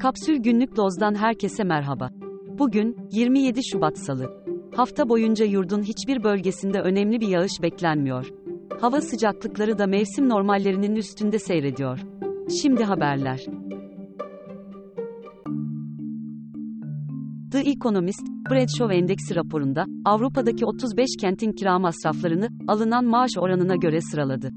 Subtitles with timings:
[0.00, 2.10] Kapsül Günlük Doz'dan herkese merhaba.
[2.58, 4.44] Bugün 27 Şubat Salı.
[4.76, 8.30] Hafta boyunca yurdun hiçbir bölgesinde önemli bir yağış beklenmiyor.
[8.80, 11.98] Hava sıcaklıkları da mevsim normallerinin üstünde seyrediyor.
[12.62, 13.40] Şimdi haberler.
[17.52, 24.50] The Economist, Bradshaw Endeksi raporunda, Avrupa'daki 35 kentin kira masraflarını, alınan maaş oranına göre sıraladı.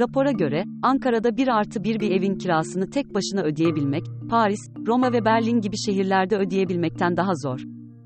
[0.00, 5.24] Rapora göre, Ankara'da 1 artı 1 bir evin kirasını tek başına ödeyebilmek, Paris, Roma ve
[5.24, 7.60] Berlin gibi şehirlerde ödeyebilmekten daha zor.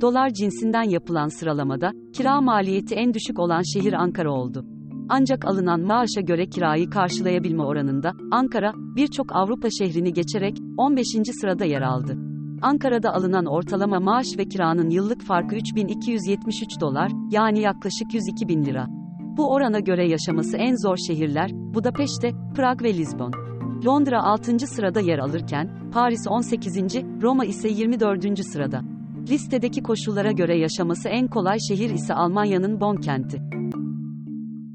[0.00, 4.64] Dolar cinsinden yapılan sıralamada, kira maliyeti en düşük olan şehir Ankara oldu.
[5.08, 11.06] Ancak alınan maaşa göre kirayı karşılayabilme oranında, Ankara, birçok Avrupa şehrini geçerek, 15.
[11.40, 12.16] sırada yer aldı.
[12.62, 18.97] Ankara'da alınan ortalama maaş ve kiranın yıllık farkı 3273 dolar, yani yaklaşık 102 bin lira.
[19.38, 23.32] Bu orana göre yaşaması en zor şehirler, Budapeşte, Prag ve Lisbon.
[23.86, 24.58] Londra 6.
[24.58, 26.76] sırada yer alırken, Paris 18.
[27.22, 28.44] Roma ise 24.
[28.44, 28.80] sırada.
[29.30, 33.38] Listedeki koşullara göre yaşaması en kolay şehir ise Almanya'nın Bonn kenti.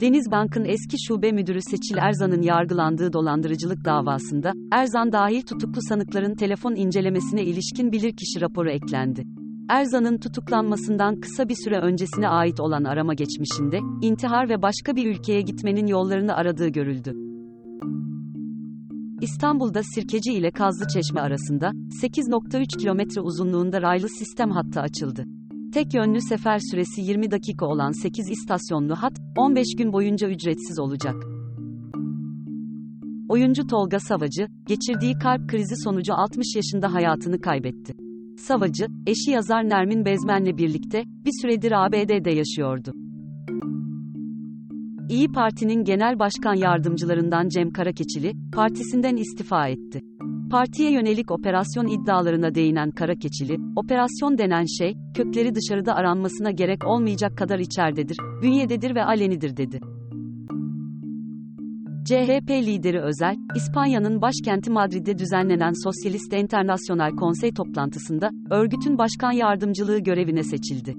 [0.00, 7.42] Denizbank'ın eski şube müdürü Seçil Erzan'ın yargılandığı dolandırıcılık davasında, Erzan dahil tutuklu sanıkların telefon incelemesine
[7.42, 9.37] ilişkin bilirkişi raporu eklendi.
[9.68, 15.40] Erzan'ın tutuklanmasından kısa bir süre öncesine ait olan arama geçmişinde, intihar ve başka bir ülkeye
[15.40, 17.14] gitmenin yollarını aradığı görüldü.
[19.20, 21.70] İstanbul'da Sirkeci ile Kazlıçeşme arasında,
[22.02, 25.24] 8.3 kilometre uzunluğunda raylı sistem hattı açıldı.
[25.74, 31.14] Tek yönlü sefer süresi 20 dakika olan 8 istasyonlu hat, 15 gün boyunca ücretsiz olacak.
[33.28, 37.97] Oyuncu Tolga Savacı, geçirdiği kalp krizi sonucu 60 yaşında hayatını kaybetti.
[38.48, 42.92] Savacı, eşi yazar Nermin Bezmen'le birlikte, bir süredir ABD'de yaşıyordu.
[45.08, 50.00] İyi Parti'nin genel başkan yardımcılarından Cem Karakeçili, partisinden istifa etti.
[50.50, 57.58] Partiye yönelik operasyon iddialarına değinen Karakeçili, operasyon denen şey, kökleri dışarıda aranmasına gerek olmayacak kadar
[57.58, 59.80] içerdedir, bünyededir ve alenidir dedi.
[62.08, 70.42] CHP lideri Özel, İspanya'nın başkenti Madrid'de düzenlenen Sosyalist Enternasyonel Konsey toplantısında, örgütün başkan yardımcılığı görevine
[70.42, 70.94] seçildi.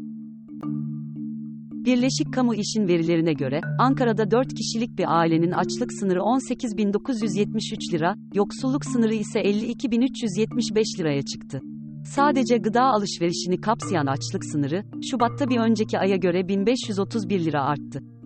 [1.86, 8.86] Birleşik Kamu İş'in verilerine göre, Ankara'da 4 kişilik bir ailenin açlık sınırı 18.973 lira, yoksulluk
[8.86, 11.60] sınırı ise 52.375 liraya çıktı.
[12.06, 18.19] Sadece gıda alışverişini kapsayan açlık sınırı, Şubat'ta bir önceki aya göre 1531 lira arttı.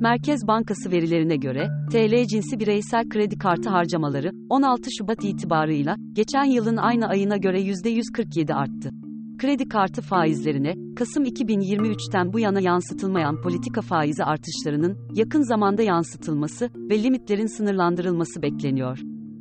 [0.00, 6.76] Merkez Bankası verilerine göre, TL cinsi bireysel kredi kartı harcamaları, 16 Şubat itibarıyla, geçen yılın
[6.76, 8.90] aynı ayına göre %147 arttı.
[9.38, 17.02] Kredi kartı faizlerine, Kasım 2023'ten bu yana yansıtılmayan politika faizi artışlarının, yakın zamanda yansıtılması ve
[17.02, 18.98] limitlerin sınırlandırılması bekleniyor.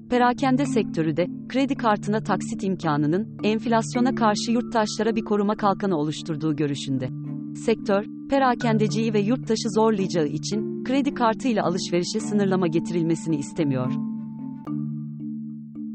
[0.09, 7.36] Perakende sektörü de, kredi kartına taksit imkanının, enflasyona karşı yurttaşlara bir koruma kalkanı oluşturduğu görüşünde.
[7.65, 13.93] Sektör, perakendeciyi ve yurttaşı zorlayacağı için, kredi kartıyla alışverişe sınırlama getirilmesini istemiyor.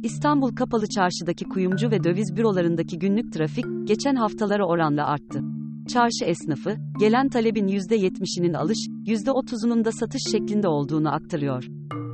[0.02, 5.40] İstanbul Kapalı Çarşı'daki kuyumcu ve döviz bürolarındaki günlük trafik, geçen haftalara oranla arttı.
[5.88, 11.64] Çarşı esnafı, gelen talebin %70'inin alış, %30'unun da satış şeklinde olduğunu aktarıyor.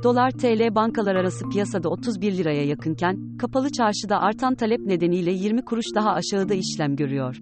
[0.03, 5.85] Dolar TL bankalar arası piyasada 31 liraya yakınken, kapalı çarşıda artan talep nedeniyle 20 kuruş
[5.95, 7.41] daha aşağıda işlem görüyor.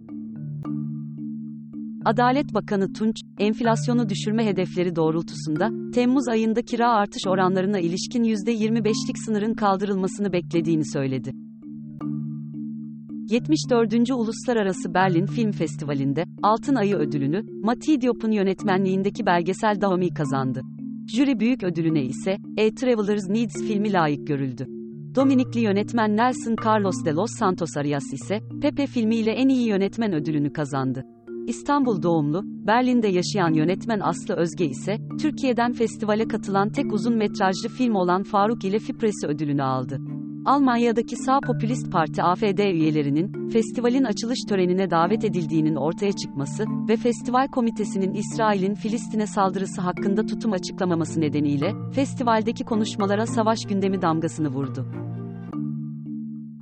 [2.07, 9.53] Adalet Bakanı Tunç, enflasyonu düşürme hedefleri doğrultusunda, Temmuz ayında kira artış oranlarına ilişkin %25'lik sınırın
[9.53, 11.31] kaldırılmasını beklediğini söyledi.
[13.29, 13.93] 74.
[14.11, 20.61] Uluslararası Berlin Film Festivali'nde, Altın Ayı ödülünü, Mati Diop'un yönetmenliğindeki belgesel Dahomey kazandı.
[21.15, 24.67] Jüri büyük ödülüne ise, A Traveler's Needs filmi layık görüldü.
[25.15, 30.53] Dominikli yönetmen Nelson Carlos de los Santos Arias ise, Pepe filmiyle en iyi yönetmen ödülünü
[30.53, 31.03] kazandı.
[31.47, 37.95] İstanbul doğumlu, Berlin'de yaşayan yönetmen Aslı Özge ise, Türkiye'den festivale katılan tek uzun metrajlı film
[37.95, 39.99] olan Faruk ile Fipresi ödülünü aldı.
[40.45, 47.47] Almanya'daki sağ popülist parti AFD üyelerinin, festivalin açılış törenine davet edildiğinin ortaya çıkması ve festival
[47.47, 55.06] komitesinin İsrail'in Filistin'e saldırısı hakkında tutum açıklamaması nedeniyle, festivaldeki konuşmalara savaş gündemi damgasını vurdu.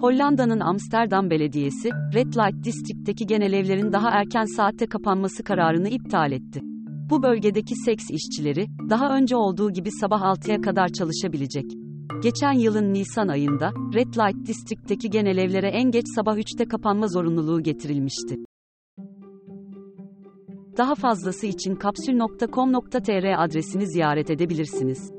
[0.06, 6.62] Hollanda'nın Amsterdam Belediyesi, Red Light District'teki genelevlerin daha erken saatte kapanması kararını iptal etti.
[7.10, 11.66] Bu bölgedeki seks işçileri, daha önce olduğu gibi sabah 6'ya kadar çalışabilecek.
[12.24, 18.36] Geçen yılın Nisan ayında, Red Light District'teki genelevlere en geç sabah 3'te kapanma zorunluluğu getirilmişti.
[20.78, 25.12] Daha fazlası için kapsül.com.tr adresini ziyaret edebilirsiniz.